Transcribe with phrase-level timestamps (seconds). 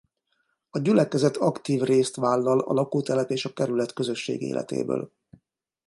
[0.69, 5.11] A gyülekezet aktív részt vállal a lakótelep és a kerület közösségi életéből.